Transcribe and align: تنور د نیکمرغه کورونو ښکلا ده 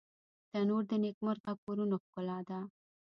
تنور 0.49 0.83
د 0.91 0.93
نیکمرغه 1.03 1.53
کورونو 1.63 1.95
ښکلا 2.03 2.39
ده 2.49 2.59